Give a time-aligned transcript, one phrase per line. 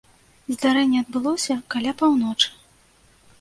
[0.53, 2.49] Здарэнне адбылося каля паўночы.